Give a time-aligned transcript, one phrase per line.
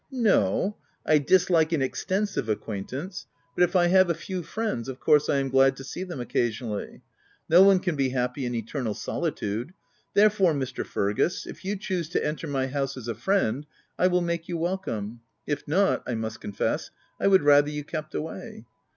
[0.11, 3.55] "No, I dislike an extensive acquaintance; OF WILDFELL HALL.
[3.55, 6.03] 119 but if I have a few friends, of course I am glad to see
[6.03, 7.03] them occasionally.
[7.47, 9.75] No one can be happy in eternal solitude.
[10.15, 10.83] Therefore, Mr.
[10.83, 13.67] Fergus, if you choose to enter my house as a friend,
[13.99, 16.89] I will make you welcome; if not, I must confess,
[17.19, 18.65] I would rather you kept away."